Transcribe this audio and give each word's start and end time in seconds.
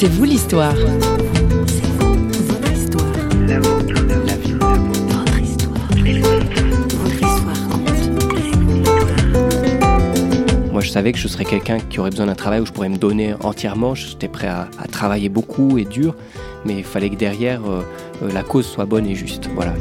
C'est 0.00 0.06
vous 0.06 0.22
l'histoire. 0.22 0.76
Moi, 10.70 10.82
je 10.82 10.88
savais 10.88 11.10
que 11.10 11.18
je 11.18 11.26
serais 11.26 11.44
quelqu'un 11.44 11.80
qui 11.80 11.98
aurait 11.98 12.10
besoin 12.10 12.26
d'un 12.26 12.36
travail 12.36 12.60
où 12.60 12.66
je 12.66 12.70
pourrais 12.70 12.88
me 12.88 12.96
donner 12.96 13.34
entièrement. 13.40 13.96
J'étais 13.96 14.28
prêt 14.28 14.46
à, 14.46 14.68
travailler 14.92 15.28
beaucoup 15.28 15.78
et 15.78 15.84
dur, 15.84 16.14
mais 16.64 16.76
il 16.76 16.84
fallait 16.84 17.10
que 17.10 17.16
derrière, 17.16 17.68
euh, 17.68 17.82
euh, 18.22 18.32
la 18.32 18.44
cause 18.44 18.66
soit 18.66 18.86
bonne 18.86 19.04
et 19.04 19.16
juste. 19.16 19.50
Voilà. 19.56 19.74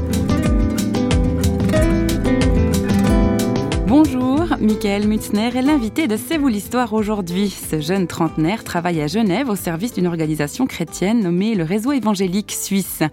Michael 4.60 5.08
Mutzner 5.08 5.56
est 5.56 5.62
l'invité 5.62 6.08
de 6.08 6.18
C'est 6.18 6.40
vous 6.40 6.48
l'histoire 6.48 6.94
aujourd'hui. 6.94 7.50
Ce 7.50 7.80
jeune 7.80 8.08
trentenaire 8.08 8.64
travaille 8.64 9.02
à 9.02 9.08
Genève 9.08 9.50
au 9.50 9.56
service 9.56 9.94
d'une 9.94 10.08
organisation 10.08 10.66
chrétienne 10.66 11.20
nommée 11.20 11.54
le 11.54 11.64
Réseau 11.64 11.92
évangélique 11.92 12.52
suisse. 12.52 13.04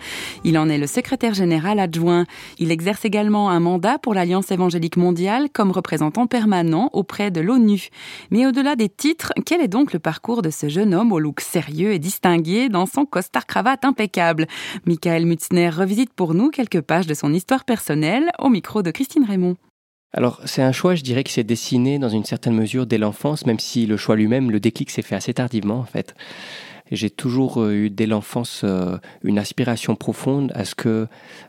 Il 0.45 0.56
en 0.56 0.70
est 0.70 0.78
le 0.78 0.87
secrétaire 0.87 1.34
général 1.34 1.80
adjoint. 1.80 2.24
Il 2.59 2.70
exerce 2.70 3.04
également 3.04 3.51
un 3.51 3.60
mandat 3.60 3.98
pour 3.98 4.15
l'Alliance 4.15 4.51
évangélique 4.52 4.96
mondiale 4.96 5.51
comme 5.52 5.70
représentant 5.70 6.27
permanent 6.27 6.88
auprès 6.95 7.30
de 7.30 7.42
l'ONU. 7.42 7.88
Mais 8.30 8.46
au-delà 8.46 8.74
des 8.74 8.88
titres, 8.88 9.34
quel 9.45 9.60
est 9.60 9.68
donc 9.68 9.92
le 9.92 9.98
parcours 9.98 10.40
de 10.40 10.48
ce 10.51 10.70
jeune 10.70 10.95
homme 10.95 11.12
au 11.12 11.18
look 11.18 11.42
sérieux 11.42 11.92
et 11.92 11.98
distingué 11.98 12.70
dans 12.70 12.87
son 12.87 13.04
costard 13.04 13.45
cravate 13.45 13.84
impeccable? 13.84 14.46
Michael 14.87 15.26
Mutzner 15.26 15.68
revisite 15.68 16.15
pour 16.15 16.32
nous 16.32 16.48
quelques 16.48 16.80
pages 16.80 17.06
de 17.06 17.15
son 17.15 17.34
histoire 17.34 17.65
personnelle 17.66 18.30
au 18.38 18.48
micro 18.48 18.80
de 18.80 18.90
Christine 18.90 19.26
Raymond. 19.26 19.56
Alors, 20.16 20.41
c'est 20.45 20.62
un 20.62 20.70
choix, 20.70 20.95
je 20.95 21.02
dirais, 21.02 21.24
qui 21.24 21.32
s'est 21.32 21.42
dessiné 21.42 21.98
dans 21.98 22.09
une 22.09 22.24
certaine 22.24 22.54
mesure 22.54 22.86
dès 22.86 22.98
l'enfance, 22.98 23.46
même 23.46 23.59
si 23.59 23.84
le 23.84 23.96
choix 23.96 24.14
lui-même, 24.14 24.52
le 24.52 24.60
déclic 24.60 24.90
s'est 24.90 25.02
fait 25.02 25.16
assez 25.16 25.34
tardivement, 25.34 25.80
en 25.80 25.84
fait. 25.84 26.14
J'ai 26.92 27.10
toujours 27.10 27.60
euh, 27.60 27.73
eu 27.73 27.90
dès 27.90 28.06
l'enfance 28.06 28.60
euh, 28.62 28.96
une 29.24 29.40
aspiration 29.40 29.96
profonde 29.96 30.52
à 30.54 30.65
ce 30.65 30.76
que 30.76 31.09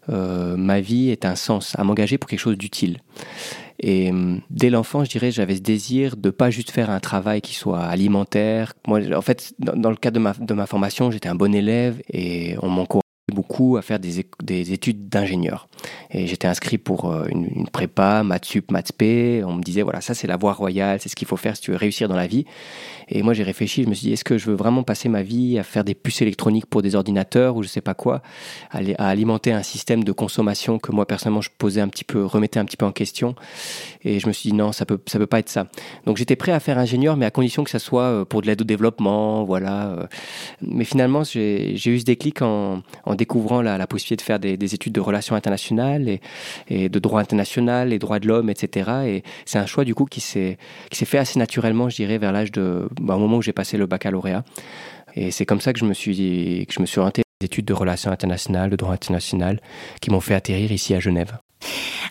euh, 0.10 0.58
ma 0.58 0.82
vie 0.82 1.12
ait 1.12 1.28
un 1.28 1.36
sens, 1.36 1.76
à 1.78 1.84
m'engager 1.84 2.18
pour 2.18 2.28
quelque 2.28 2.40
chose 2.40 2.58
d'utile. 2.58 3.02
Et 3.78 4.12
dès 4.50 4.70
l'enfance, 4.70 5.08
je 5.08 5.12
dirais, 5.12 5.32
j'avais 5.32 5.58
ce 5.58 5.62
désir 5.62 6.16
de 6.16 6.30
pas 6.30 6.50
juste 6.50 6.72
faire 6.72 6.90
un 6.90 7.02
travail 7.02 7.42
qui 7.42 7.54
soit 7.54 7.82
alimentaire. 7.82 8.74
Moi, 8.88 9.02
en 9.14 9.22
fait, 9.22 9.54
dans, 9.60 9.90
le 9.90 9.98
cadre 9.98 10.16
de 10.16 10.22
ma, 10.22 10.34
de 10.34 10.54
ma 10.54 10.66
formation, 10.66 11.12
j'étais 11.12 11.28
un 11.28 11.36
bon 11.36 11.54
élève 11.54 12.02
et 12.10 12.56
on 12.62 12.70
m'encourageait 12.70 13.05
beaucoup 13.34 13.78
à 13.78 13.82
faire 13.82 14.00
des, 14.00 14.26
des 14.44 14.72
études 14.72 15.10
d'ingénieur. 15.10 15.68
Et 16.12 16.28
j'étais 16.28 16.48
inscrit 16.48 16.78
pour 16.78 17.12
euh, 17.12 17.26
une, 17.30 17.68
prépa, 17.68 18.22
maths 18.24 18.46
sup, 18.46 18.70
maths 18.72 18.92
p. 18.92 19.44
On 19.44 19.54
me 19.54 19.64
disait, 19.64 19.82
voilà, 19.82 20.00
ça 20.00 20.14
c'est 20.14 20.28
la 20.28 20.38
voie 20.38 20.54
royale, 20.54 21.00
c'est 21.02 21.10
ce 21.10 21.16
qu'il 21.16 21.28
faut 21.28 21.38
faire 21.38 21.56
si 21.56 21.64
tu 21.64 21.72
veux 21.72 21.78
réussir 21.78 22.08
dans 22.08 22.16
la 22.16 22.28
vie. 22.28 22.46
Et 23.10 23.24
moi 23.24 23.34
j'ai 23.34 23.44
réfléchi, 23.44 23.84
je 23.84 23.90
me 23.90 23.96
suis 23.96 24.08
dit, 24.08 24.14
est-ce 24.14 24.24
que 24.24 24.38
je 24.38 24.46
veux 24.46 24.56
vraiment 24.56 24.84
passer 24.84 25.10
ma 25.10 25.24
vie 25.24 25.58
à 25.58 25.64
faire 25.64 25.84
des 25.84 25.96
puces 25.96 26.22
électroniques 26.22 26.68
pour 26.68 26.84
des 26.84 26.96
ordinateurs 26.96 27.56
ou 27.56 27.64
je 27.64 27.68
sais 27.68 27.82
pas 27.82 27.94
quoi, 27.96 28.22
à, 28.72 28.80
alimenter 29.08 29.52
un 29.52 29.64
système 29.64 30.04
de 30.04 30.12
consommation 30.12 30.78
que 30.78 30.92
moi 30.92 31.08
personnellement 31.08 31.42
je 31.42 31.50
posais 31.56 31.82
un 31.82 31.88
petit 31.88 32.04
peu, 32.04 32.24
remettais 32.26 32.60
un 32.60 32.66
petit 32.66 32.78
peu 32.78 32.86
en 32.86 32.92
question. 32.92 33.36
Et 34.04 34.20
je 34.20 34.28
me 34.28 34.34
suis 34.34 34.52
dit, 34.52 34.56
non, 34.56 34.72
ça 34.72 34.86
peut, 34.86 35.00
ça 35.08 35.18
peut 35.18 35.28
pas 35.28 35.40
être 35.40 35.50
ça. 35.50 35.68
Donc 36.06 36.18
j'étais 36.18 36.36
prêt 36.36 36.52
à 36.52 36.60
faire 36.60 36.78
ingénieur, 36.78 37.18
mais 37.18 37.26
à 37.26 37.32
condition 37.32 37.64
que 37.64 37.72
ça 37.72 37.80
soit 37.80 38.04
euh, 38.04 38.26
pour 38.26 38.44
de 38.44 38.48
l'aide 38.48 38.62
au 38.62 38.66
développement, 38.66 39.44
voilà. 39.46 39.88
Euh. 39.88 40.08
Mais 40.62 40.84
finalement, 40.84 41.24
j'ai 41.24 41.74
eu 41.74 42.00
ce 42.00 42.06
déclic 42.06 42.42
en 42.44 42.84
découvrant 43.16 43.62
la, 43.62 43.88
possibilité 43.88 44.16
de 44.18 44.22
faire 44.22 44.40
des, 44.40 44.58
des 44.58 44.76
études 44.76 44.94
de 44.94 45.02
relations 45.02 45.36
internationales 45.36 46.20
et, 46.70 46.90
de 46.90 47.00
droit 47.00 47.22
international, 47.22 47.90
les 47.90 48.00
droits 48.00 48.20
de 48.20 48.28
l'homme, 48.28 48.50
etc. 48.50 48.92
Et 49.06 49.24
c'est 49.46 49.58
un 49.58 49.66
choix 49.66 49.84
du 49.86 49.96
coup 49.96 50.06
qui 50.06 50.22
s'est 50.22 50.58
fait 50.92 51.18
assez 51.18 51.40
naturellement, 51.40 51.90
je 51.90 51.96
dirais, 51.96 52.18
vers 52.18 52.32
l'âge 52.32 52.52
de 52.52 52.88
bah, 53.00 53.16
au 53.16 53.20
moment 53.20 53.38
où 53.38 53.42
j'ai 53.42 53.54
passé 53.54 53.78
le 53.78 53.86
baccalauréat. 53.86 54.44
Et 55.16 55.32
c'est 55.32 55.46
comme 55.46 55.62
ça 55.62 55.74
que 55.74 55.80
je 55.80 55.86
me 55.86 55.94
suis 55.94 56.66
que 56.68 56.74
je 56.74 56.82
me 56.82 56.86
suis 56.86 57.00
des 57.42 57.46
études 57.46 57.66
de 57.66 57.74
relations 57.74 58.12
internationales, 58.12 58.70
de 58.70 58.76
droit 58.76 58.94
international, 58.94 59.60
qui 60.02 60.12
m'ont 60.12 60.20
fait 60.20 60.36
atterrir 60.36 60.72
ici 60.72 60.94
à 60.94 61.00
Genève. 61.00 61.38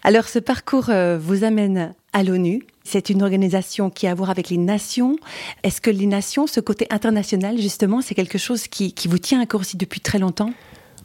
Alors 0.03 0.28
ce 0.28 0.38
parcours 0.38 0.91
euh, 0.91 1.19
vous 1.19 1.44
amène 1.44 1.94
à 2.12 2.22
l'ONU. 2.22 2.62
C'est 2.84 3.09
une 3.09 3.22
organisation 3.22 3.88
qui 3.88 4.06
a 4.06 4.10
à 4.10 4.15
voir 4.15 4.28
avec 4.28 4.50
les 4.50 4.59
nations. 4.59 5.16
Est-ce 5.62 5.81
que 5.81 5.91
les 5.91 6.06
nations, 6.06 6.47
ce 6.47 6.60
côté 6.60 6.86
international, 6.91 7.59
justement, 7.59 8.03
c'est 8.03 8.15
quelque 8.15 8.36
chose 8.36 8.69
qui, 8.69 8.92
qui 8.92 9.09
vous 9.09 9.19
tient 9.19 9.41
à 9.41 9.47
cœur 9.47 9.60
aussi 9.60 9.78
depuis 9.78 10.00
très 10.00 10.19
longtemps? 10.19 10.53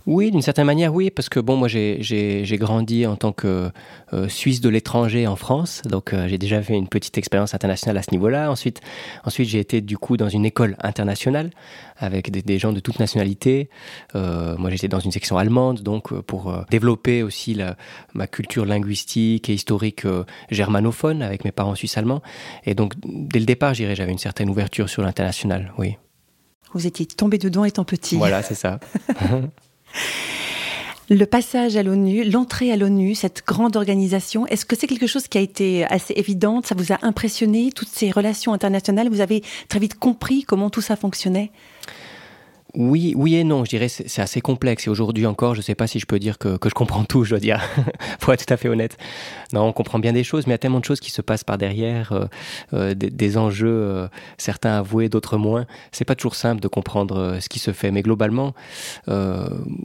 Oui, 0.09 0.31
d'une 0.31 0.41
certaine 0.41 0.65
manière, 0.65 0.91
oui, 0.91 1.11
parce 1.11 1.29
que 1.29 1.39
bon, 1.39 1.55
moi 1.55 1.67
j'ai 1.67 2.57
grandi 2.57 3.05
en 3.05 3.15
tant 3.15 3.31
que 3.31 3.69
euh, 4.11 4.27
Suisse 4.27 4.59
de 4.59 4.67
l'étranger 4.67 5.27
en 5.27 5.35
France, 5.35 5.83
donc 5.85 6.13
euh, 6.13 6.27
j'ai 6.27 6.39
déjà 6.39 6.63
fait 6.63 6.73
une 6.73 6.87
petite 6.87 7.19
expérience 7.19 7.53
internationale 7.53 7.95
à 7.95 8.01
ce 8.01 8.09
niveau-là. 8.09 8.49
Ensuite, 8.49 8.81
ensuite 9.23 9.47
j'ai 9.47 9.59
été 9.59 9.81
du 9.81 9.99
coup 9.99 10.17
dans 10.17 10.27
une 10.27 10.45
école 10.45 10.77
internationale 10.81 11.51
avec 11.97 12.31
des, 12.31 12.57
gens 12.57 12.73
de 12.73 12.79
toutes 12.79 12.97
nationalités. 12.97 13.69
Euh, 14.15 14.57
moi 14.57 14.71
j'étais 14.71 14.87
dans 14.87 14.99
une 14.99 15.11
section 15.11 15.37
allemande, 15.37 15.83
donc 15.83 16.11
pour 16.21 16.55
développer 16.71 17.21
aussi 17.21 17.53
la, 17.53 17.77
ma 18.15 18.25
culture 18.25 18.65
linguistique 18.65 19.47
et 19.47 19.53
historique 19.53 20.07
germanophone 20.49 21.21
avec 21.21 21.45
mes 21.45 21.51
parents 21.51 21.75
suisses 21.75 21.99
allemands. 21.99 22.23
Et 22.65 22.73
donc 22.73 22.93
dès 23.05 23.37
le 23.37 23.45
départ, 23.45 23.75
j'irais, 23.75 23.95
j'avais 23.95 24.11
une 24.11 24.17
certaine 24.17 24.49
ouverture 24.49 24.89
sur 24.89 25.03
l'international, 25.03 25.71
oui. 25.77 25.97
Vous 26.73 26.87
étiez 26.87 27.05
tombé 27.05 27.37
dedans 27.37 27.63
étant 27.63 27.83
petit. 27.83 28.15
Voilà, 28.15 28.41
c'est 28.41 28.55
ça. 28.55 28.79
Le 31.11 31.25
passage 31.25 31.75
à 31.75 31.81
l'ONU, 31.81 32.23
l'entrée 32.23 32.71
à 32.71 32.77
l'ONU, 32.77 33.15
cette 33.15 33.43
grande 33.47 33.75
organisation, 33.75 34.45
est-ce 34.45 34.63
que 34.63 34.75
c'est 34.75 34.85
quelque 34.85 35.07
chose 35.07 35.27
qui 35.27 35.39
a 35.39 35.41
été 35.41 35.83
assez 35.85 36.13
évident? 36.15 36.61
Ça 36.63 36.75
vous 36.75 36.93
a 36.93 36.99
impressionné, 37.01 37.71
toutes 37.75 37.89
ces 37.89 38.11
relations 38.11 38.53
internationales 38.53 39.09
Vous 39.09 39.21
avez 39.21 39.43
très 39.69 39.79
vite 39.79 39.97
compris 39.97 40.43
comment 40.43 40.69
tout 40.69 40.81
ça 40.81 40.95
fonctionnait? 40.95 41.51
Oui, 42.75 43.13
oui 43.17 43.35
et 43.35 43.43
non, 43.43 43.65
je 43.65 43.69
dirais 43.69 43.89
c'est 43.89 44.21
assez 44.21 44.41
complexe. 44.41 44.85
Et 44.87 44.89
aujourd'hui 44.89 45.25
encore, 45.25 45.55
je 45.55 45.59
ne 45.59 45.63
sais 45.63 45.75
pas 45.75 45.87
si 45.87 45.99
je 45.99 46.05
peux 46.05 46.19
dire 46.19 46.37
que, 46.37 46.57
que 46.57 46.69
je 46.69 46.75
comprends 46.75 47.03
tout, 47.03 47.23
je 47.23 47.31
dois 47.31 47.39
dire, 47.39 47.61
pour 48.19 48.33
être 48.33 48.45
tout 48.45 48.53
à 48.53 48.57
fait 48.57 48.69
honnête. 48.69 48.97
Non, 49.53 49.63
on 49.63 49.73
comprend 49.73 49.97
bien 49.99 50.13
des 50.13 50.23
choses, 50.23 50.45
mais 50.45 50.51
il 50.51 50.53
y 50.53 50.55
a 50.55 50.59
tellement 50.59 50.79
de 50.79 50.85
choses 50.85 50.99
qui 50.99 51.11
se 51.11 51.21
passent 51.21 51.43
par 51.43 51.57
derrière, 51.57 52.11
euh, 52.11 52.25
euh 52.73 52.93
des, 52.93 53.09
des, 53.09 53.37
enjeux, 53.37 53.67
euh, 53.67 54.07
certains 54.37 54.77
avoués, 54.77 55.09
d'autres 55.09 55.37
moins. 55.37 55.65
C'est 55.91 56.05
pas 56.05 56.15
toujours 56.15 56.35
simple 56.35 56.61
de 56.61 56.67
comprendre 56.67 57.17
euh, 57.17 57.39
ce 57.39 57.49
qui 57.49 57.59
se 57.59 57.71
fait, 57.71 57.91
mais 57.91 58.01
globalement, 58.01 58.53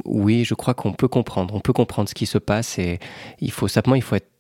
oui, 0.05 0.45
je 0.45 0.55
crois 0.55 0.75
qu'on 0.75 0.93
peut 0.93 1.09
comprendre. 1.09 1.55
On 1.55 1.61
peut 1.61 1.73
comprendre 1.73 2.09
ce 2.09 2.15
qui 2.15 2.27
se 2.27 2.39
passe 2.39 2.79
et 2.79 2.99
il 3.41 3.51
faut 3.51 3.69
simplement, 3.69 3.97
il 3.97 4.03
faut 4.03 4.17
être 4.17 4.34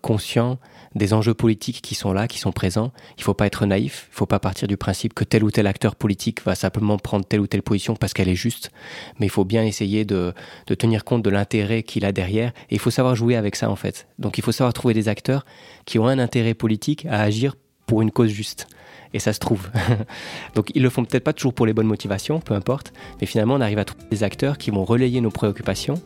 conscient 0.00 0.58
des 0.94 1.14
enjeux 1.14 1.34
politiques 1.34 1.80
qui 1.82 1.94
sont 1.94 2.12
là, 2.12 2.28
qui 2.28 2.38
sont 2.38 2.52
présents. 2.52 2.92
Il 3.16 3.22
faut 3.22 3.34
pas 3.34 3.46
être 3.46 3.66
naïf. 3.66 4.08
Il 4.12 4.16
faut 4.16 4.26
pas 4.26 4.38
partir 4.38 4.68
du 4.68 4.76
principe 4.76 5.14
que 5.14 5.24
tel 5.24 5.44
ou 5.44 5.50
tel 5.50 5.66
acteur 5.66 5.96
politique 5.96 6.44
va 6.44 6.54
simplement 6.54 6.98
prendre 6.98 7.24
telle 7.24 7.40
ou 7.40 7.46
telle 7.46 7.62
position 7.62 7.96
parce 7.96 8.12
qu'elle 8.12 8.28
est 8.28 8.34
juste. 8.34 8.70
Mais 9.18 9.26
il 9.26 9.30
faut 9.30 9.44
bien 9.44 9.64
essayer 9.64 10.04
de, 10.04 10.34
de 10.66 10.74
tenir 10.74 11.04
compte 11.04 11.22
de 11.22 11.30
l'intérêt 11.30 11.82
qu'il 11.82 12.04
a 12.04 12.12
derrière. 12.12 12.50
Et 12.70 12.74
il 12.74 12.78
faut 12.78 12.90
savoir 12.90 13.14
jouer 13.14 13.36
avec 13.36 13.56
ça, 13.56 13.70
en 13.70 13.76
fait. 13.76 14.06
Donc 14.18 14.38
il 14.38 14.44
faut 14.44 14.52
savoir 14.52 14.72
trouver 14.72 14.94
des 14.94 15.08
acteurs 15.08 15.44
qui 15.84 15.98
ont 15.98 16.06
un 16.06 16.18
intérêt 16.18 16.54
politique 16.54 17.06
à 17.06 17.22
agir 17.22 17.54
pour 17.86 18.02
une 18.02 18.10
cause 18.10 18.30
juste. 18.30 18.66
Et 19.14 19.18
ça 19.18 19.32
se 19.32 19.38
trouve. 19.38 19.68
Donc 20.54 20.70
ils 20.74 20.82
le 20.82 20.88
font 20.88 21.04
peut-être 21.04 21.24
pas 21.24 21.32
toujours 21.32 21.52
pour 21.52 21.66
les 21.66 21.74
bonnes 21.74 21.86
motivations, 21.86 22.40
peu 22.40 22.54
importe, 22.54 22.92
mais 23.20 23.26
finalement 23.26 23.54
on 23.54 23.60
arrive 23.60 23.78
à 23.78 23.84
trouver 23.84 24.04
des 24.10 24.22
acteurs 24.22 24.56
qui 24.56 24.70
vont 24.70 24.84
relayer 24.84 25.20
nos 25.20 25.30
préoccupations 25.30 26.00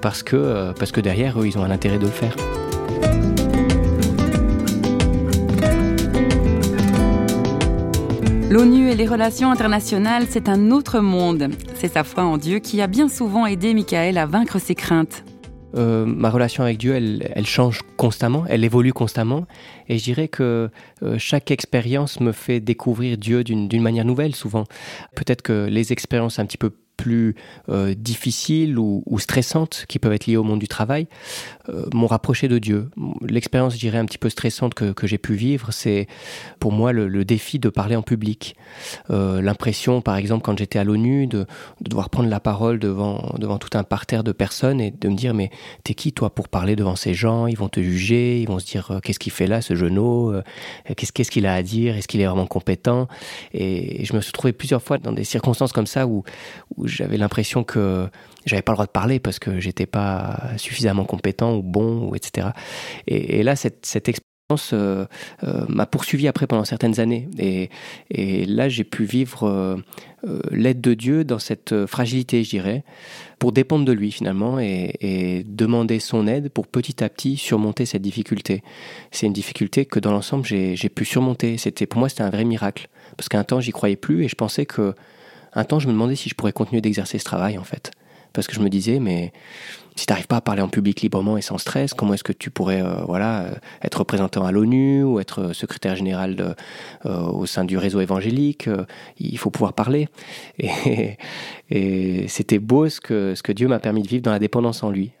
parce 0.00 0.22
que, 0.22 0.36
euh, 0.36 0.72
parce 0.72 0.92
que 0.92 1.00
derrière 1.00 1.40
eux 1.40 1.46
ils 1.46 1.58
ont 1.58 1.64
un 1.64 1.70
intérêt 1.70 1.98
de 1.98 2.04
le 2.04 2.12
faire. 2.12 2.36
L'ONU 8.52 8.90
et 8.90 8.94
les 8.94 9.06
relations 9.06 9.50
internationales, 9.50 10.26
c'est 10.28 10.46
un 10.46 10.72
autre 10.72 11.00
monde. 11.00 11.48
C'est 11.74 11.90
sa 11.90 12.04
foi 12.04 12.22
en 12.22 12.36
Dieu 12.36 12.58
qui 12.58 12.82
a 12.82 12.86
bien 12.86 13.08
souvent 13.08 13.46
aidé 13.46 13.72
Michael 13.72 14.18
à 14.18 14.26
vaincre 14.26 14.58
ses 14.58 14.74
craintes. 14.74 15.24
Euh, 15.74 16.04
ma 16.04 16.28
relation 16.28 16.62
avec 16.62 16.76
Dieu, 16.76 16.94
elle, 16.94 17.46
change 17.46 17.80
constamment, 17.96 18.44
elle 18.46 18.62
évolue 18.62 18.92
constamment, 18.92 19.46
et 19.88 19.96
je 19.96 20.04
dirais 20.04 20.28
que 20.28 20.68
euh, 21.02 21.16
chaque 21.16 21.50
expérience 21.50 22.20
me 22.20 22.32
fait 22.32 22.60
découvrir 22.60 23.16
Dieu 23.16 23.42
d'une 23.42 23.80
manière 23.80 24.04
nouvelle 24.04 24.34
souvent. 24.34 24.64
Peut-être 25.16 25.40
que 25.40 25.66
les 25.70 25.90
expériences 25.90 26.38
un 26.38 26.44
petit 26.44 26.58
peu 26.58 26.74
plus 27.02 27.34
euh, 27.68 27.94
difficiles 27.94 28.78
ou, 28.78 29.02
stressantes 29.18 29.86
qui 29.88 29.98
peuvent 29.98 30.12
être 30.12 30.26
liées 30.26 30.36
au 30.36 30.44
monde 30.44 30.60
du 30.60 30.68
travail 30.68 31.08
euh, 31.68 31.86
m'ont 31.92 32.06
rapproché 32.06 32.46
de 32.46 32.58
Dieu. 32.58 32.90
L'expérience, 33.28 33.74
je 33.74 33.80
dirais, 33.80 33.98
un 33.98 34.04
petit 34.04 34.18
peu 34.18 34.30
stressante 34.30 34.74
que, 34.74 35.06
j'ai 35.06 35.18
pu 35.18 35.34
vivre, 35.34 35.72
c'est 35.72 36.06
pour 36.60 36.70
moi 36.70 36.92
le, 36.92 37.24
défi 37.24 37.58
de 37.58 37.68
parler 37.68 37.96
en 37.96 38.02
public. 38.02 38.54
Euh, 39.10 39.42
L'impression, 39.42 40.00
par 40.00 40.16
exemple, 40.16 40.44
quand 40.44 40.56
j'étais 40.56 40.78
à 40.78 40.84
l'ONU, 40.84 41.26
de, 41.26 41.38
de, 41.80 41.88
devoir 41.90 42.08
prendre 42.08 42.28
la 42.28 42.38
parole 42.38 42.78
devant, 42.78 43.34
devant 43.38 43.58
tout 43.58 43.76
un 43.76 43.82
parterre 43.82 44.22
de 44.22 44.32
personnes 44.32 44.80
et 44.80 44.92
de 44.92 45.08
me 45.08 45.16
dire, 45.16 45.34
mais 45.34 45.50
t'es 45.82 45.94
qui 45.94 46.12
toi 46.12 46.30
pour 46.30 46.48
parler 46.48 46.76
devant 46.76 46.94
ces 46.94 47.14
gens? 47.14 47.48
Ils 47.48 47.58
vont 47.58 47.68
te 47.68 47.80
juger, 47.80 48.40
ils 48.40 48.46
vont 48.46 48.60
se 48.60 48.66
dire, 48.66 49.00
qu'est-ce 49.02 49.18
qu'il 49.18 49.32
fait 49.32 49.48
là, 49.48 49.60
ce 49.60 49.74
genou? 49.74 50.32
Qu'est-ce 50.96 51.12
qu'il 51.12 51.42
qu 51.42 51.46
a 51.48 51.54
à 51.54 51.62
dire? 51.62 51.96
Est-ce 51.96 52.06
qu'il 52.06 52.20
est 52.20 52.26
vraiment 52.26 52.46
compétent? 52.46 53.08
Et, 53.54 54.02
et 54.02 54.04
je 54.04 54.14
me 54.14 54.20
suis 54.20 54.32
trouvé 54.32 54.52
plusieurs 54.52 54.82
fois 54.82 54.98
dans 54.98 55.12
des 55.12 55.24
circonstances 55.24 55.72
comme 55.72 55.86
ça 55.86 56.06
où, 56.06 56.22
où 56.76 56.86
j'avais 56.94 57.16
l'impression 57.16 57.64
que 57.64 58.08
j'avais 58.44 58.62
pas 58.62 58.72
le 58.72 58.76
droit 58.76 58.86
de 58.86 58.90
parler 58.90 59.20
parce 59.20 59.38
que 59.38 59.60
j'étais 59.60 59.86
pas 59.86 60.40
suffisamment 60.56 61.04
compétent 61.04 61.54
ou 61.54 61.62
bon 61.62 62.08
ou 62.08 62.16
etc. 62.16 62.48
Et, 63.06 63.42
là 63.42 63.56
cette, 63.56 63.86
cette 63.86 64.08
expérience 64.08 64.32
euh, 64.72 65.06
euh, 65.44 65.64
m'a 65.68 65.86
poursuivi 65.86 66.28
après 66.28 66.46
pendant 66.46 66.64
certaines 66.64 67.00
années. 67.00 67.28
Et, 67.38 67.70
et 68.10 68.44
là, 68.44 68.68
j'ai 68.68 68.84
pu 68.84 69.04
vivre 69.04 69.48
euh, 69.48 70.40
l'aide 70.50 70.80
de 70.80 70.94
Dieu 70.94 71.24
dans 71.24 71.38
cette 71.38 71.86
fragilité, 71.86 72.44
je 72.44 72.50
dirais, 72.50 72.84
pour 73.38 73.52
dépendre 73.52 73.84
de 73.84 73.92
lui 73.92 74.12
finalement 74.12 74.58
et, 74.58 75.44
demander 75.46 76.00
son 76.00 76.26
aide 76.26 76.50
pour 76.50 76.66
petit 76.66 77.02
à 77.02 77.08
petit 77.08 77.36
surmonter 77.36 77.86
cette 77.86 78.02
difficulté. 78.02 78.62
C'est 79.10 79.26
une 79.26 79.32
difficulté 79.32 79.86
que 79.86 79.98
dans 79.98 80.12
l'ensemble, 80.12 80.44
j'ai 80.44 80.88
pu 80.88 81.04
surmonter. 81.04 81.56
C'était 81.58 81.86
Pour 81.86 81.98
moi, 81.98 82.08
c'était 82.08 82.22
un 82.22 82.30
vrai 82.30 82.44
miracle. 82.44 82.88
Parce 83.16 83.28
qu'un 83.28 83.44
temps, 83.44 83.60
j'y 83.60 83.72
croyais 83.72 83.96
plus 83.96 84.24
et 84.24 84.28
je 84.28 84.34
pensais 84.34 84.66
que... 84.66 84.94
Un 85.54 85.64
temps, 85.64 85.78
je 85.78 85.86
me 85.86 85.92
demandais 85.92 86.16
si 86.16 86.28
je 86.28 86.34
pourrais 86.34 86.52
continuer 86.52 86.80
d'exercer 86.80 87.18
ce 87.18 87.24
travail, 87.24 87.58
en 87.58 87.64
fait. 87.64 87.90
Parce 88.32 88.46
que 88.46 88.54
je 88.54 88.60
me 88.60 88.70
disais, 88.70 88.98
mais 88.98 89.32
si 89.94 90.06
tu 90.06 90.12
n'arrives 90.12 90.26
pas 90.26 90.36
à 90.36 90.40
parler 90.40 90.62
en 90.62 90.68
public 90.68 91.02
librement 91.02 91.36
et 91.36 91.42
sans 91.42 91.58
stress, 91.58 91.92
comment 91.92 92.14
est-ce 92.14 92.24
que 92.24 92.32
tu 92.32 92.50
pourrais 92.50 92.82
euh, 92.82 93.02
voilà, 93.06 93.42
euh, 93.42 93.54
être 93.82 93.96
représentant 93.96 94.44
à 94.44 94.52
l'ONU 94.52 95.04
ou 95.04 95.20
être 95.20 95.42
euh, 95.42 95.52
secrétaire 95.52 95.96
général 95.96 96.34
de, 96.36 96.54
au 97.04 97.44
sein 97.46 97.64
du 97.64 97.76
réseau 97.76 98.00
évangélique 98.00 98.68
Il 99.18 99.38
faut 99.38 99.50
pouvoir 99.50 99.74
parler. 99.74 100.08
Et, 100.58 101.18
et 101.70 102.28
c'était 102.28 102.58
beau 102.58 102.88
ce 102.88 103.00
que, 103.00 103.34
ce 103.34 103.42
que 103.42 103.52
Dieu 103.52 103.68
m'a 103.68 103.80
permis 103.80 104.02
de 104.02 104.08
vivre 104.08 104.22
dans 104.22 104.32
la 104.32 104.38
dépendance 104.38 104.82
en 104.82 104.90
lui. 104.90 105.12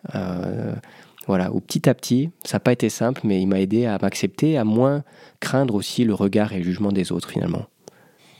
voilà, 1.26 1.52
où 1.52 1.60
petit 1.60 1.88
à 1.88 1.94
petit, 1.94 2.30
ça 2.44 2.56
n'a 2.56 2.60
pas 2.60 2.72
été 2.72 2.88
simple, 2.88 3.20
mais 3.24 3.40
il 3.40 3.46
m'a 3.46 3.60
aidé 3.60 3.86
à 3.86 3.98
m'accepter, 4.00 4.56
à 4.56 4.64
moins 4.64 5.04
craindre 5.40 5.74
aussi 5.74 6.04
le 6.04 6.14
regard 6.14 6.52
et 6.52 6.58
le 6.58 6.64
jugement 6.64 6.92
des 6.92 7.12
autres 7.12 7.30
finalement. 7.30 7.66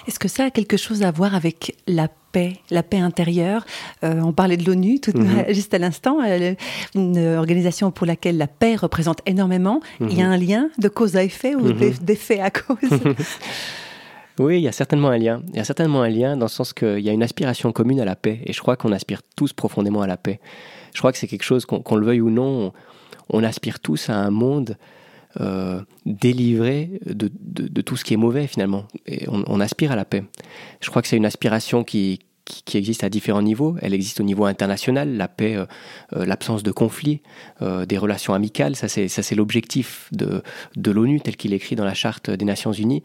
Est-ce 0.06 0.18
que 0.18 0.28
ça 0.28 0.44
a 0.44 0.50
quelque 0.50 0.76
chose 0.76 1.02
à 1.02 1.10
voir 1.10 1.34
avec 1.34 1.76
la 1.86 2.08
paix, 2.32 2.54
la 2.70 2.82
paix 2.82 2.98
intérieure? 2.98 3.64
Euh, 4.04 4.20
On 4.20 4.32
parlait 4.32 4.56
de 4.56 4.64
l'ONU 4.64 5.00
mhm. 5.14 5.44
juste 5.50 5.74
à 5.74 5.78
l'instant, 5.78 6.18
euh, 6.24 6.54
une 6.94 7.18
organisation 7.36 7.90
pour 7.90 8.06
laquelle 8.06 8.38
la 8.38 8.46
paix 8.46 8.76
représente 8.76 9.20
énormément. 9.26 9.80
Il 10.00 10.16
y 10.16 10.22
a 10.22 10.26
mhm. 10.26 10.32
un 10.32 10.36
lien 10.36 10.68
de 10.78 10.88
cause 10.88 11.16
à 11.16 11.24
effet 11.24 11.54
ou 11.54 11.60
mhm. 11.60 11.92
d'effet 12.00 12.40
à 12.40 12.50
cause? 12.50 12.78
Oui, 14.38 14.56
il 14.56 14.62
y 14.62 14.68
a 14.68 14.72
certainement 14.72 15.08
un 15.08 15.18
lien. 15.18 15.42
Il 15.50 15.56
y 15.56 15.60
a 15.60 15.64
certainement 15.64 16.00
un 16.00 16.08
lien 16.08 16.38
dans 16.38 16.46
le 16.46 16.50
sens 16.50 16.72
qu'il 16.72 17.00
y 17.00 17.10
a 17.10 17.12
une 17.12 17.22
aspiration 17.22 17.70
commune 17.70 18.00
à 18.00 18.06
la 18.06 18.16
paix. 18.16 18.40
Et 18.46 18.54
je 18.54 18.60
crois 18.60 18.76
qu'on 18.76 18.90
aspire 18.90 19.20
tous 19.36 19.52
profondément 19.52 20.00
à 20.00 20.06
la 20.06 20.16
paix. 20.16 20.40
Je 20.94 20.98
crois 21.00 21.12
que 21.12 21.18
c'est 21.18 21.26
quelque 21.26 21.44
chose, 21.44 21.66
qu'on 21.66 21.96
le 21.96 22.06
veuille 22.06 22.22
ou 22.22 22.30
non, 22.30 22.72
on 23.28 23.44
aspire 23.44 23.78
tous 23.78 24.08
à 24.08 24.14
un 24.14 24.30
monde 24.30 24.76
euh, 25.40 25.80
délivré 26.04 26.90
de, 27.06 27.80
tout 27.80 27.96
ce 27.96 28.04
qui 28.04 28.12
est 28.12 28.18
mauvais 28.18 28.46
finalement. 28.46 28.86
On, 29.28 29.60
aspire 29.60 29.92
à 29.92 29.96
la 29.96 30.04
paix. 30.04 30.24
Je 30.80 30.90
crois 30.90 31.00
que 31.00 31.08
c'est 31.08 31.16
une 31.16 31.24
aspiration 31.24 31.84
qui, 31.84 32.20
existe 32.74 33.02
à 33.02 33.08
différents 33.08 33.40
niveaux. 33.40 33.76
Elle 33.80 33.94
existe 33.94 34.20
au 34.20 34.24
niveau 34.24 34.44
international, 34.44 35.16
la 35.16 35.28
paix, 35.28 35.56
euh, 35.56 35.64
euh, 36.14 36.26
l'absence 36.26 36.62
de 36.62 36.70
conflits, 36.70 37.22
des 37.60 37.96
relations 37.96 38.34
amicales. 38.34 38.76
Ça, 38.76 38.88
c'est, 38.88 39.34
l'objectif 39.34 40.10
de, 40.12 40.42
l'ONU 40.76 41.20
tel 41.20 41.36
qu'il 41.36 41.54
est 41.54 41.56
écrit 41.56 41.76
dans 41.76 41.84
la 41.84 41.94
Charte 41.94 42.28
des 42.28 42.44
Nations 42.44 42.72
Unies. 42.72 43.02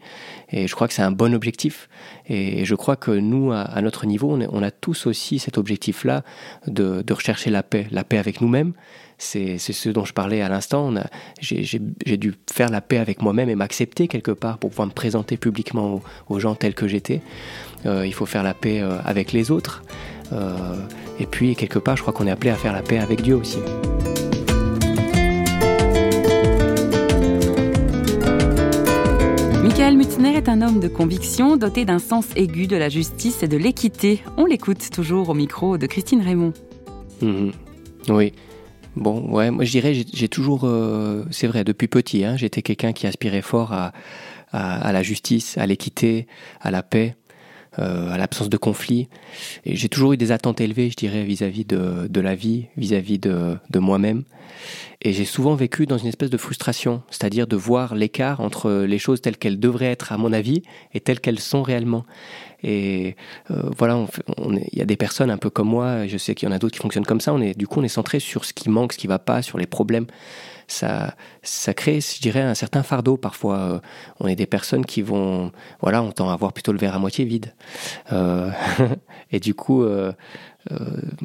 Et 0.50 0.66
je 0.66 0.74
crois 0.74 0.86
que 0.86 0.94
c'est 0.94 1.02
un 1.02 1.12
bon 1.12 1.34
objectif. 1.34 1.88
Et 2.26 2.64
je 2.64 2.74
crois 2.74 2.96
que 2.96 3.12
nous, 3.12 3.52
à, 3.52 3.80
notre 3.80 4.04
niveau, 4.06 4.36
on, 4.50 4.62
a 4.62 4.70
tous 4.70 5.06
aussi 5.06 5.38
cet 5.38 5.56
objectif-là 5.56 6.24
de 6.66 7.12
rechercher 7.12 7.50
la 7.50 7.62
paix. 7.62 7.86
La 7.90 8.04
paix 8.04 8.18
avec 8.18 8.40
nous-mêmes, 8.40 8.74
c'est 9.18 9.58
ce 9.58 9.88
dont 9.88 10.04
je 10.04 10.12
parlais 10.12 10.40
à 10.40 10.48
l'instant. 10.48 10.94
J'ai 11.40 12.16
dû 12.16 12.34
faire 12.50 12.70
la 12.70 12.80
paix 12.80 12.98
avec 12.98 13.20
moi-même 13.20 13.50
et 13.50 13.56
m'accepter 13.56 14.06
quelque 14.06 14.30
part 14.30 14.58
pour 14.58 14.70
pouvoir 14.70 14.86
me 14.86 14.92
présenter 14.92 15.36
publiquement 15.36 16.00
aux, 16.28 16.38
gens 16.38 16.54
tels 16.54 16.74
que 16.74 16.86
j'étais. 16.86 17.20
Euh, 17.84 18.06
il 18.06 18.14
faut 18.14 18.26
faire 18.26 18.44
la 18.44 18.54
paix 18.54 18.80
euh, 18.80 18.98
avec 19.04 19.32
les 19.32 19.50
autres. 19.50 19.82
Euh, 20.32 20.76
et 21.18 21.26
puis, 21.26 21.56
quelque 21.56 21.78
part, 21.78 21.96
je 21.96 22.02
crois 22.02 22.14
qu'on 22.14 22.26
est 22.26 22.30
appelé 22.30 22.50
à 22.50 22.54
faire 22.54 22.72
la 22.72 22.82
paix 22.82 22.98
avec 22.98 23.22
Dieu 23.22 23.34
aussi. 23.34 23.58
Michael 29.62 29.96
Mutzner 29.96 30.36
est 30.36 30.48
un 30.48 30.62
homme 30.62 30.80
de 30.80 30.88
conviction, 30.88 31.56
doté 31.56 31.84
d'un 31.84 31.98
sens 31.98 32.26
aigu 32.36 32.66
de 32.66 32.76
la 32.76 32.88
justice 32.88 33.42
et 33.42 33.48
de 33.48 33.56
l'équité. 33.56 34.22
On 34.36 34.44
l'écoute 34.44 34.90
toujours 34.90 35.28
au 35.28 35.34
micro 35.34 35.76
de 35.76 35.86
Christine 35.86 36.22
Raymond. 36.22 36.52
Mhm. 37.20 37.52
Oui, 38.10 38.32
Bon, 38.98 39.20
ouais, 39.30 39.52
moi 39.52 39.64
je 39.64 39.70
dirais, 39.70 39.94
j'ai 39.94 40.28
toujours, 40.28 40.62
euh, 40.64 41.24
c'est 41.30 41.46
vrai, 41.46 41.62
depuis 41.62 41.86
petit, 41.86 42.24
hein, 42.24 42.36
j'étais 42.36 42.62
quelqu'un 42.62 42.92
qui 42.92 43.06
aspirait 43.06 43.42
fort 43.42 43.72
à, 43.72 43.92
la 44.52 45.02
justice, 45.04 45.56
à 45.56 45.66
l'équité, 45.66 46.26
à 46.60 46.72
la 46.72 46.82
paix, 46.82 47.14
euh, 47.78 48.10
à 48.10 48.18
l'absence 48.18 48.48
de 48.48 48.56
conflit. 48.56 49.08
Et 49.64 49.76
j'ai 49.76 49.88
toujours 49.88 50.14
eu 50.14 50.16
des 50.16 50.32
attentes 50.32 50.60
élevées, 50.60 50.90
je 50.90 50.96
dirais, 50.96 51.22
vis-à-vis 51.22 51.64
de, 51.64 52.20
la 52.20 52.34
vie, 52.34 52.66
vis-à-vis 52.76 53.20
de 53.20 53.78
moi-même. 53.78 54.24
Et 55.00 55.12
j'ai 55.12 55.24
souvent 55.24 55.54
vécu 55.54 55.86
dans 55.86 55.98
une 55.98 56.08
espèce 56.08 56.30
de 56.30 56.36
frustration, 56.36 57.02
c'est-à-dire 57.10 57.46
de 57.46 57.54
voir 57.54 57.94
l'écart 57.94 58.40
entre 58.40 58.70
les 58.72 58.98
choses 58.98 59.20
telles 59.20 59.36
qu'elles 59.36 59.60
devraient 59.60 59.92
être, 59.92 60.10
à 60.10 60.18
mon 60.18 60.32
avis, 60.32 60.62
et 60.92 61.00
telles 61.00 61.20
qu'elles 61.20 61.38
sont 61.38 61.62
réellement. 61.62 62.04
Et 62.64 63.14
euh, 63.52 63.70
voilà, 63.76 64.04
il 64.72 64.78
y 64.78 64.82
a 64.82 64.84
des 64.84 64.96
personnes 64.96 65.30
un 65.30 65.36
peu 65.36 65.50
comme 65.50 65.68
moi, 65.68 66.08
je 66.08 66.18
sais 66.18 66.34
qu'il 66.34 66.48
y 66.48 66.52
en 66.52 66.54
a 66.54 66.58
d'autres 66.58 66.74
qui 66.74 66.80
fonctionnent 66.80 67.06
comme 67.06 67.20
ça, 67.20 67.32
on 67.32 67.40
est, 67.40 67.56
du 67.56 67.68
coup 67.68 67.78
on 67.78 67.84
est 67.84 67.88
centré 67.88 68.18
sur 68.18 68.44
ce 68.44 68.52
qui 68.52 68.68
manque, 68.68 68.94
ce 68.94 68.98
qui 68.98 69.06
va 69.06 69.20
pas, 69.20 69.42
sur 69.42 69.58
les 69.58 69.66
problèmes. 69.66 70.06
Ça, 70.70 71.14
ça 71.42 71.72
crée, 71.72 72.00
je 72.00 72.20
dirais, 72.20 72.42
un 72.42 72.54
certain 72.54 72.82
fardeau 72.82 73.16
parfois. 73.16 73.56
Euh, 73.56 73.78
on 74.20 74.28
est 74.28 74.36
des 74.36 74.46
personnes 74.46 74.84
qui 74.84 75.00
vont, 75.00 75.50
voilà, 75.80 76.02
on 76.02 76.12
tend 76.12 76.28
à 76.28 76.36
voir 76.36 76.52
plutôt 76.52 76.72
le 76.72 76.78
verre 76.78 76.94
à 76.94 76.98
moitié 76.98 77.24
vide. 77.24 77.54
Euh, 78.12 78.50
et 79.32 79.40
du 79.40 79.54
coup, 79.54 79.82
euh, 79.82 80.12
euh, 80.12 80.12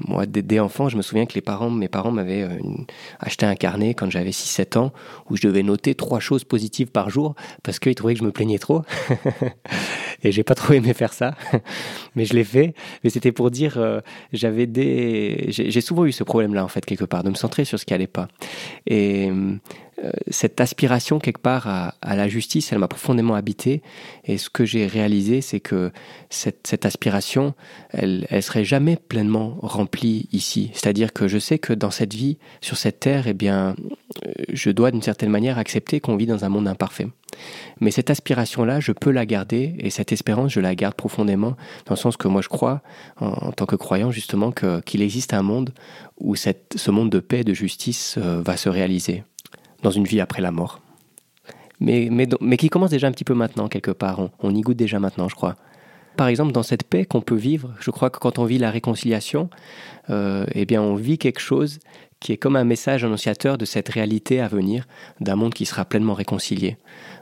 moi, 0.07 0.25
dès, 0.25 0.59
enfant, 0.59 0.89
je 0.89 0.97
me 0.97 1.01
souviens 1.01 1.25
que 1.25 1.33
les 1.33 1.41
parents, 1.41 1.69
mes 1.69 1.87
parents 1.87 2.11
m'avaient 2.11 2.43
euh, 2.43 2.59
acheté 3.19 3.45
un 3.45 3.55
carnet 3.55 3.93
quand 3.93 4.09
j'avais 4.09 4.31
6-7 4.31 4.77
ans 4.77 4.93
où 5.29 5.37
je 5.37 5.47
devais 5.47 5.63
noter 5.63 5.95
trois 5.95 6.19
choses 6.19 6.43
positives 6.43 6.91
par 6.91 7.09
jour 7.09 7.35
parce 7.63 7.79
qu'ils 7.79 7.95
trouvaient 7.95 8.13
que 8.13 8.19
je 8.19 8.25
me 8.25 8.31
plaignais 8.31 8.59
trop. 8.59 8.83
et 10.23 10.31
j'ai 10.31 10.43
pas 10.43 10.55
trop 10.55 10.73
aimé 10.73 10.93
faire 10.93 11.13
ça, 11.13 11.35
mais 12.15 12.25
je 12.25 12.33
l'ai 12.33 12.43
fait. 12.43 12.73
Mais 13.03 13.09
c'était 13.09 13.31
pour 13.31 13.51
dire, 13.51 13.77
euh, 13.77 14.01
j'avais 14.31 14.67
des, 14.67 15.45
j'ai 15.49 15.81
souvent 15.81 16.05
eu 16.05 16.11
ce 16.11 16.23
problème-là 16.23 16.63
en 16.63 16.69
fait 16.69 16.85
quelque 16.85 17.05
part, 17.05 17.23
de 17.23 17.29
me 17.29 17.35
centrer 17.35 17.65
sur 17.65 17.79
ce 17.79 17.85
qui 17.85 17.93
allait 17.93 18.07
pas. 18.07 18.27
Et 18.87 19.29
euh, 19.29 19.55
cette 20.29 20.59
aspiration 20.59 21.19
quelque 21.19 21.41
part 21.41 21.67
à, 21.67 22.15
la 22.15 22.27
justice, 22.27 22.71
elle 22.71 22.79
m'a 22.79 22.87
profondément 22.87 23.35
habité. 23.35 23.81
Et 24.25 24.37
ce 24.37 24.49
que 24.49 24.65
j'ai 24.65 24.87
réalisé, 24.87 25.41
c'est 25.41 25.59
que 25.59 25.91
cette, 26.29 26.85
aspiration, 26.85 27.53
elle, 27.89 28.27
serait 28.41 28.65
jamais 28.65 28.97
pleinement 28.97 29.57
remplie 29.61 30.27
ici. 30.31 30.71
C'est-à-dire 30.73 31.13
que 31.13 31.27
je 31.27 31.37
sais 31.37 31.59
que 31.59 31.73
dans 31.73 31.91
cette 31.91 32.13
vie, 32.13 32.37
sur 32.61 32.77
cette 32.77 32.99
terre, 32.99 33.27
eh 33.27 33.33
bien, 33.33 33.75
euh, 34.25 34.31
je 34.51 34.69
dois 34.69 34.91
d'une 34.91 35.01
certaine 35.01 35.29
manière 35.29 35.57
accepter 35.57 35.99
qu'on 35.99 36.15
vit 36.15 36.25
dans 36.25 36.43
un 36.43 36.49
monde 36.49 36.67
imparfait. 36.67 37.07
Mais 37.79 37.91
cette 37.91 38.09
aspiration-là, 38.09 38.79
je 38.79 38.91
peux 38.91 39.11
la 39.11 39.25
garder 39.25 39.75
et 39.79 39.89
cette 39.89 40.11
espérance, 40.11 40.51
je 40.51 40.59
la 40.59 40.75
garde 40.75 40.95
profondément 40.95 41.55
dans 41.85 41.95
le 41.95 41.95
sens 41.95 42.15
que 42.15 42.27
moi 42.27 42.41
je 42.41 42.49
crois, 42.49 42.81
en, 43.19 43.51
tant 43.51 43.65
que 43.65 43.75
croyant 43.75 44.11
justement, 44.11 44.51
qu'il 44.51 45.01
existe 45.01 45.33
un 45.33 45.41
monde 45.41 45.73
où 46.19 46.35
ce 46.35 46.91
monde 46.91 47.09
de 47.09 47.19
paix 47.19 47.39
et 47.39 47.43
de 47.43 47.53
justice 47.53 48.15
euh, 48.17 48.41
va 48.43 48.55
se 48.55 48.69
réaliser 48.69 49.23
dans 49.83 49.91
une 49.91 50.05
vie 50.05 50.19
après 50.19 50.41
la 50.41 50.51
mort. 50.51 50.79
Mais, 51.79 52.09
mais, 52.09 52.57
qui 52.57 52.69
commence 52.69 52.91
déjà 52.91 53.07
un 53.07 53.11
petit 53.11 53.25
peu 53.25 53.33
maintenant, 53.33 53.67
quelque 53.67 53.91
part. 53.91 54.29
On, 54.41 54.55
y 54.55 54.61
goûte 54.61 54.77
déjà 54.77 54.99
maintenant, 54.99 55.27
je 55.27 55.35
crois. 55.35 55.55
Par 56.15 56.27
exemple, 56.27 56.51
dans 56.51 56.63
cette 56.63 56.83
paix 56.83 57.05
qu'on 57.05 57.21
peut 57.21 57.35
vivre, 57.35 57.73
je 57.79 57.91
crois 57.91 58.09
que 58.09 58.19
quand 58.19 58.39
on 58.39 58.45
vit 58.45 58.57
la 58.57 58.71
réconciliation, 58.71 59.49
euh, 60.09 60.45
eh 60.53 60.65
bien, 60.65 60.81
on 60.81 60.95
vit 60.95 61.17
quelque 61.17 61.39
chose 61.39 61.79
qui 62.19 62.31
est 62.31 62.37
comme 62.37 62.55
un 62.55 62.63
message 62.63 63.03
annonciateur 63.03 63.57
de 63.57 63.65
cette 63.65 63.89
réalité 63.89 64.39
à 64.39 64.47
venir, 64.47 64.87
d'un 65.19 65.35
monde 65.35 65.53
qui 65.53 65.65
sera 65.65 65.83
pleinement 65.83 66.13
réconcilié. 66.13 66.77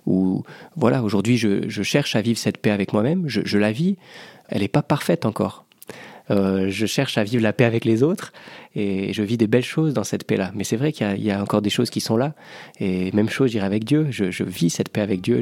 Ou 0.06 0.44
voilà, 0.76 1.02
aujourd'hui, 1.02 1.38
je, 1.38 1.82
cherche 1.82 2.16
à 2.16 2.22
vivre 2.22 2.38
cette 2.38 2.60
paix 2.60 2.70
avec 2.70 2.94
moi-même, 2.94 3.28
je 3.28 3.58
la 3.58 3.72
vis, 3.72 3.98
elle 4.50 4.62
n'est 4.62 4.68
pas 4.68 4.84
parfaite 4.84 5.26
encore. 5.26 5.66
Euh, 6.30 6.70
je 6.70 6.86
cherche 6.86 7.18
à 7.18 7.24
vivre 7.24 7.44
la 7.44 7.54
paix 7.54 7.66
avec 7.66 7.86
les 7.86 8.04
autres 8.04 8.32
et 8.76 9.12
je 9.14 9.24
vis 9.24 9.38
des 9.38 9.48
belles 9.48 9.64
choses 9.64 9.94
dans 9.94 10.04
cette 10.04 10.26
paix-là. 10.26 10.52
Mais 10.56 10.64
c'est 10.64 10.78
vrai 10.78 10.92
qu'il 10.92 11.24
y, 11.24 11.32
a 11.32 11.42
encore 11.42 11.62
des 11.62 11.70
choses 11.70 11.90
qui 11.90 12.00
sont 12.00 12.16
là. 12.16 12.34
Et 12.80 13.12
même 13.12 13.30
chose, 13.30 13.48
je 13.48 13.54
dirais, 13.54 13.66
avec 13.66 13.84
Dieu. 13.84 14.08
Je, 14.10 14.44
vis 14.44 14.70
cette 14.70 14.90
paix 14.90 15.02
avec 15.02 15.22
Dieu 15.22 15.42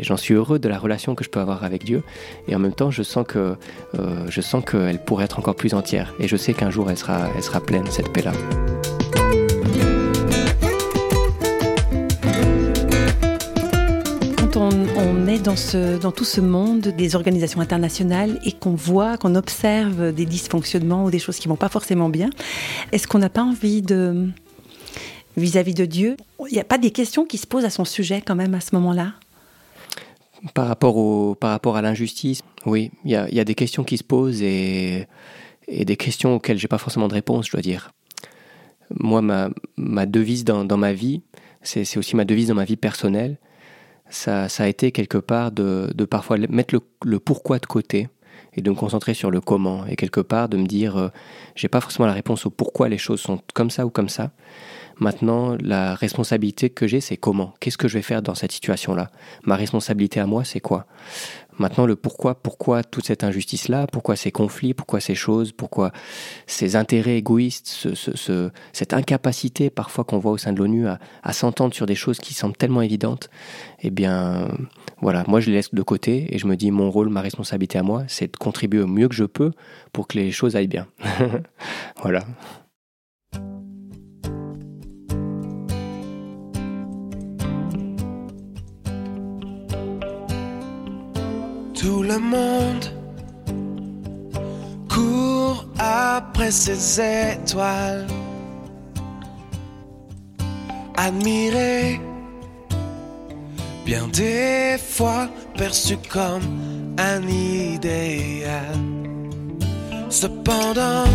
j'en 0.00 0.16
suis 0.16 0.34
heureux 0.34 0.58
de 0.58 0.68
la 0.68 0.78
relation 0.78 1.14
que 1.14 1.24
je 1.24 1.30
peux 1.30 1.40
avoir 1.40 1.64
avec 1.64 1.84
Dieu. 1.84 2.02
Et 2.48 2.54
en 2.54 2.58
même 2.58 2.74
temps, 2.74 2.90
je 2.90 3.02
sens 3.02 3.24
que 3.26 3.56
euh, 3.98 4.26
je 4.28 4.40
sens 4.40 4.64
qu'elle 4.64 5.02
pourrait 5.02 5.24
être 5.24 5.38
encore 5.38 5.56
plus 5.56 5.74
entière. 5.74 6.14
Et 6.20 6.28
je 6.28 6.36
sais 6.36 6.52
qu'un 6.52 6.70
jour, 6.70 6.90
elle 6.90 6.98
sera 6.98 7.60
pleine, 7.60 7.86
cette 7.86 8.12
paix-là. 8.12 8.32
Dans, 16.00 16.12
tout 16.12 16.24
ce 16.24 16.40
monde 16.40 16.80
des 16.80 17.16
organisations 17.16 17.60
internationales 17.60 18.38
et 18.44 18.52
qu'on 18.52 18.74
voit, 18.74 19.16
qu'on 19.16 19.34
observe 19.34 20.12
des 20.12 20.24
dysfonctionnements 20.24 21.04
ou 21.04 21.10
des 21.10 21.18
choses 21.18 21.38
qui 21.38 21.48
vont 21.48 21.56
pas 21.56 21.68
forcément 21.68 22.08
bien, 22.08 22.30
est-ce 22.92 23.08
qu'on 23.08 23.18
n'a 23.18 23.30
pas 23.30 23.42
envie 23.42 23.82
de, 23.82 24.28
vis-à-vis 25.36 25.74
de 25.74 25.86
Dieu, 25.86 26.16
il 26.48 26.52
n'y 26.52 26.60
a 26.60 26.64
pas 26.64 26.78
des 26.78 26.92
questions 26.92 27.24
qui 27.24 27.36
se 27.36 27.48
posent 27.48 27.64
à 27.64 27.70
son 27.70 27.84
sujet 27.84 28.22
quand 28.24 28.36
même 28.36 28.54
à 28.54 28.60
ce 28.60 28.76
moment-là? 28.76 29.14
Par 30.54 30.68
rapport, 30.68 30.96
au, 30.96 31.34
par 31.34 31.50
rapport 31.50 31.76
à 31.76 31.82
l'injustice, 31.82 32.42
oui, 32.64 32.92
il 33.04 33.10
y 33.10 33.16
a, 33.16 33.44
des 33.44 33.56
questions 33.56 33.82
qui 33.82 33.98
se 33.98 34.04
posent 34.04 34.42
et, 34.42 35.08
des 35.68 35.96
questions 35.96 36.36
auxquelles 36.36 36.58
j'ai 36.58 36.68
pas 36.68 36.78
forcément 36.78 37.08
de 37.08 37.14
réponse, 37.14 37.46
je 37.46 37.52
dois 37.52 37.60
dire. 37.60 37.90
Moi, 39.00 39.20
ma, 39.20 40.06
devise 40.06 40.44
dans 40.44 40.76
ma 40.76 40.92
vie, 40.92 41.22
c'est 41.62 41.96
aussi 41.96 42.14
ma 42.14 42.24
devise 42.24 42.48
dans 42.48 42.54
ma 42.54 42.64
vie 42.64 42.76
personnelle, 42.76 43.38
ça, 44.10 44.48
ça 44.48 44.64
a 44.64 44.66
été 44.66 44.92
quelque 44.92 45.18
part 45.18 45.52
de, 45.52 45.92
parfois 46.10 46.36
mettre 46.36 46.74
le, 46.74 46.80
le, 47.04 47.18
pourquoi 47.18 47.58
de 47.58 47.66
côté 47.66 48.08
et 48.54 48.62
de 48.62 48.70
me 48.70 48.74
concentrer 48.74 49.14
sur 49.14 49.30
le 49.30 49.40
comment 49.40 49.86
et 49.86 49.96
quelque 49.96 50.20
part 50.20 50.48
de 50.48 50.56
me 50.56 50.66
dire 50.66 50.96
euh, 50.96 51.08
j'ai 51.54 51.68
pas 51.68 51.80
forcément 51.80 52.06
la 52.06 52.12
réponse 52.12 52.46
au 52.46 52.50
pourquoi 52.50 52.88
les 52.88 52.98
choses 52.98 53.20
sont 53.20 53.40
comme 53.54 53.70
ça 53.70 53.86
ou 53.86 53.90
comme 53.90 54.08
ça. 54.08 54.32
Maintenant, 54.98 55.56
la 55.60 55.94
responsabilité 55.94 56.68
que 56.68 56.86
j'ai, 56.86 57.00
c'est 57.00 57.16
comment? 57.16 57.54
Qu'est-ce 57.58 57.78
que 57.78 57.88
je 57.88 57.94
vais 57.94 58.02
faire 58.02 58.20
dans 58.20 58.34
cette 58.34 58.52
situation-là? 58.52 59.10
Ma 59.44 59.56
responsabilité 59.56 60.20
à 60.20 60.26
moi, 60.26 60.44
c'est 60.44 60.60
quoi? 60.60 60.86
Maintenant, 61.60 61.84
le 61.84 61.94
pourquoi, 61.94 62.34
pourquoi 62.34 62.82
toute 62.82 63.04
cette 63.04 63.22
injustice-là, 63.22 63.86
pourquoi 63.86 64.16
ces 64.16 64.32
conflits, 64.32 64.72
pourquoi 64.72 64.98
ces 64.98 65.14
choses, 65.14 65.52
pourquoi 65.52 65.92
ces 66.46 66.74
intérêts 66.74 67.18
égoïstes, 67.18 67.68
ce, 67.68 68.50
cette 68.72 68.94
incapacité 68.94 69.68
parfois 69.68 70.04
qu'on 70.04 70.18
voit 70.18 70.32
au 70.32 70.38
sein 70.38 70.54
de 70.54 70.58
l'ONU 70.58 70.88
à, 70.88 70.98
à 71.22 71.34
s'entendre 71.34 71.74
sur 71.74 71.84
des 71.84 71.94
choses 71.94 72.18
qui 72.18 72.32
semblent 72.32 72.56
tellement 72.56 72.80
évidentes, 72.80 73.28
eh 73.82 73.90
bien, 73.90 74.48
voilà, 75.02 75.22
moi 75.28 75.40
je 75.40 75.50
les 75.50 75.56
laisse 75.56 75.74
de 75.74 75.82
côté 75.82 76.34
et 76.34 76.38
je 76.38 76.46
me 76.46 76.56
dis 76.56 76.70
mon 76.70 76.90
rôle, 76.90 77.10
ma 77.10 77.20
responsabilité 77.20 77.78
à 77.78 77.82
moi, 77.82 78.04
c'est 78.08 78.32
de 78.32 78.36
contribuer 78.38 78.80
au 78.80 78.86
mieux 78.86 79.08
que 79.08 79.14
je 79.14 79.24
peux 79.24 79.52
pour 79.92 80.08
que 80.08 80.16
les 80.16 80.32
choses 80.32 80.56
aillent 80.56 80.66
bien. 80.66 80.86
voilà. 82.02 82.24
Tout 91.80 92.02
le 92.02 92.18
monde 92.18 92.84
court 94.86 95.64
après 95.78 96.50
ses 96.50 97.00
étoiles. 97.00 98.06
Admiré, 100.94 101.98
bien 103.86 104.08
des 104.08 104.76
fois 104.76 105.30
perçu 105.56 105.96
comme 106.12 106.42
un 106.98 107.26
idéal. 107.26 108.76
Cependant, 110.10 111.08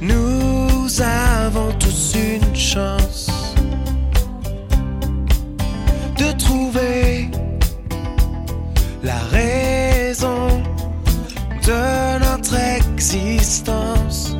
nous 0.00 1.02
avons 1.02 1.72
tous 1.80 2.14
une 2.14 2.54
chance 2.54 3.32
de 6.16 6.30
trouver 6.38 7.33
la 9.04 9.18
raison 9.30 10.62
de 11.66 12.18
notre 12.18 12.56
existence. 12.56 14.36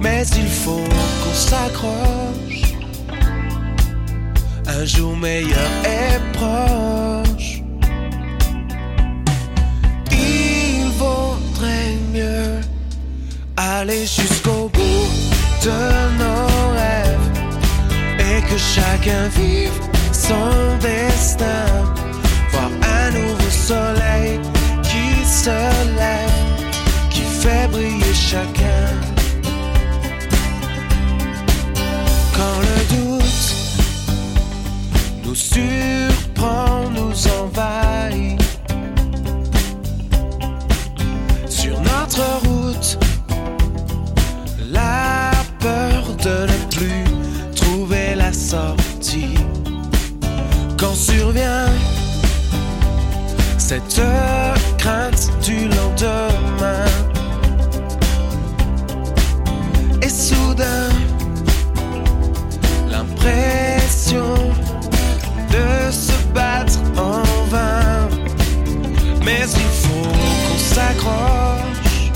Mais 0.00 0.26
il 0.36 0.48
faut 0.48 0.88
qu'on 1.22 1.34
s'accroche. 1.34 2.74
Un 4.66 4.84
jour 4.84 5.16
meilleur 5.16 5.70
est 5.84 6.20
proche. 6.32 7.62
Il 10.10 10.90
vaudrait 10.98 11.96
mieux 12.12 12.60
aller 13.56 14.06
jusqu'au 14.06 14.70
bout 14.72 15.08
de 15.62 15.80
nos 16.20 16.70
rêves 16.80 17.28
et 18.18 18.40
que 18.48 18.58
chacun 18.58 19.28
vive 19.36 19.78
son 20.12 20.78
destin 20.80 21.97
chacun. 28.30 28.86
Quand 32.36 32.58
le 32.68 32.78
doute 32.94 33.54
nous 35.24 35.34
surprend, 35.34 36.90
nous 36.90 37.16
envahit. 37.40 38.38
Sur 41.48 41.80
notre 41.80 42.24
route, 42.44 42.98
la 44.70 45.30
peur 45.58 46.02
de 46.22 46.36
ne 46.52 46.58
plus 46.74 47.04
trouver 47.54 48.14
la 48.14 48.32
sortie. 48.34 49.38
Quand 50.76 50.94
survient 50.94 51.70
cette 53.56 54.02
crainte 54.76 55.30
du 55.42 55.66
l'impression 62.90 64.34
de 65.50 65.90
se 65.90 66.12
battre 66.34 66.78
en 66.96 67.22
vain. 67.50 68.08
Mais 69.24 69.42
il 69.42 69.70
faut 69.82 70.08
qu'on 70.08 70.58
s'accroche. 70.58 72.12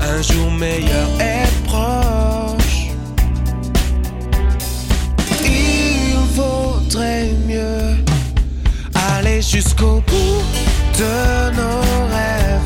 Un 0.00 0.22
jour 0.22 0.50
meilleur 0.50 1.08
est 1.20 1.50
proche. 1.66 2.88
Il 5.44 6.16
vaudrait 6.34 7.32
mieux 7.46 7.80
jusqu'au 9.40 10.02
bout 10.06 10.42
de 10.98 11.50
nos 11.56 11.80
rêves 12.12 12.60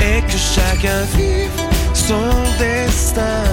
et 0.00 0.22
que 0.22 0.38
chacun 0.38 1.02
vive 1.16 1.50
son 1.92 2.30
destin. 3.14 3.44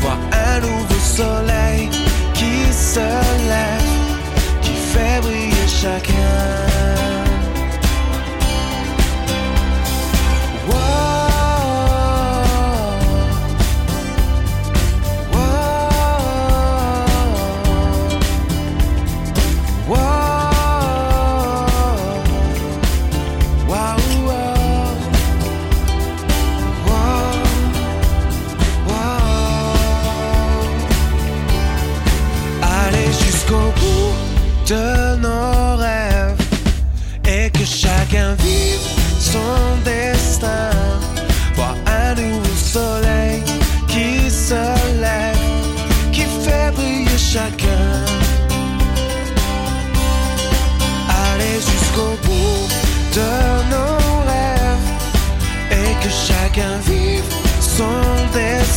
Voir 0.00 0.18
un 0.32 0.60
nouveau 0.60 1.00
soleil 1.00 1.88
qui 2.34 2.72
se 2.72 3.00
lève, 3.00 4.62
qui 4.62 4.72
fait 4.72 5.20
briller 5.20 5.68
chacun. 5.68 6.75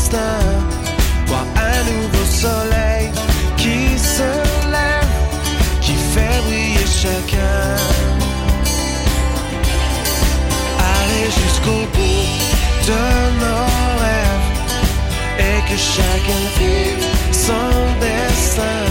matin, 0.10 0.39
vois 1.25 1.46
un 1.56 1.84
nouveau 1.92 2.25
soleil 2.25 3.12
qui 3.58 3.98
se 3.98 4.32
lève, 4.72 5.08
qui 5.82 5.94
fait 5.94 6.42
briller 6.46 6.86
chacun. 6.86 7.75
Aller 10.80 11.25
jusqu'au 11.25 11.82
bout 11.94 12.28
de 12.88 13.01
nos 13.42 13.66
rêves 14.04 14.48
et 15.39 15.70
que 15.70 15.78
chacun 15.78 16.42
vive 16.58 17.06
son 17.32 17.72
destin. 18.00 18.88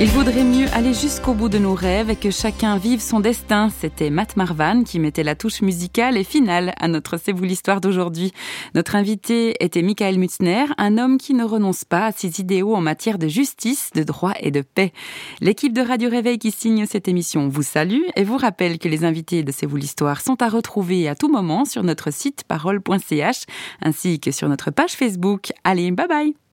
Il 0.00 0.08
vaudrait 0.08 0.44
mieux 0.44 0.66
aller 0.72 0.92
jusqu'au 0.92 1.34
bout 1.34 1.48
de 1.48 1.58
nos 1.58 1.74
rêves 1.74 2.10
et 2.10 2.16
que 2.16 2.30
chacun 2.30 2.78
vive 2.78 3.00
son 3.00 3.20
destin. 3.20 3.68
C'était 3.68 4.10
Matt 4.10 4.36
Marvan 4.36 4.82
qui 4.82 4.98
mettait 4.98 5.22
la 5.22 5.36
touche 5.36 5.62
musicale 5.62 6.16
et 6.16 6.24
finale 6.24 6.72
à 6.80 6.88
notre 6.88 7.16
C'est 7.16 7.32
vous 7.32 7.44
l'histoire 7.44 7.80
d'aujourd'hui. 7.80 8.32
Notre 8.74 8.96
invité 8.96 9.54
était 9.62 9.82
Michael 9.82 10.18
Mutzner, 10.18 10.64
un 10.78 10.98
homme 10.98 11.18
qui 11.18 11.34
ne 11.34 11.44
renonce 11.44 11.84
pas 11.84 12.06
à 12.06 12.12
ses 12.12 12.40
idéaux 12.40 12.74
en 12.74 12.80
matière 12.80 13.18
de 13.18 13.28
justice, 13.28 13.90
de 13.94 14.02
droit 14.02 14.34
et 14.40 14.50
de 14.50 14.62
paix. 14.62 14.92
L'équipe 15.40 15.72
de 15.72 15.82
Radio 15.82 16.10
Réveil 16.10 16.38
qui 16.38 16.50
signe 16.50 16.86
cette 16.86 17.06
émission 17.06 17.48
vous 17.48 17.62
salue 17.62 18.02
et 18.16 18.24
vous 18.24 18.36
rappelle 18.36 18.78
que 18.78 18.88
les 18.88 19.04
invités 19.04 19.44
de 19.44 19.52
C'est 19.52 19.66
vous 19.66 19.76
l'histoire 19.76 20.22
sont 20.22 20.42
à 20.42 20.48
retrouver 20.48 21.08
à 21.08 21.14
tout 21.14 21.28
moment 21.28 21.64
sur 21.64 21.84
notre 21.84 22.12
site 22.12 22.42
parole.ch 22.48 23.44
ainsi 23.82 24.18
que 24.18 24.32
sur 24.32 24.48
notre 24.48 24.72
page 24.72 24.92
Facebook. 24.92 25.52
Allez, 25.62 25.92
bye 25.92 26.08
bye 26.08 26.47